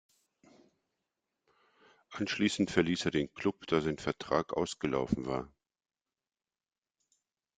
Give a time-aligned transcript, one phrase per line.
[2.13, 5.51] Anschließend verließ er den Klub, da sein Vertrag ausgelaufen war.